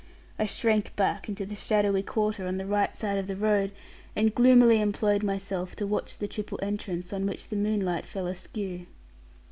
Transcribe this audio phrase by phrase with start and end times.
[0.39, 3.69] I shrank back into the shadowy quarter on the right side of the road;
[4.15, 8.87] and gloomily employed myself to watch the triple entrance, on which the moonlight fell askew.